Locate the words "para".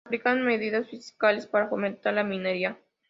1.45-1.67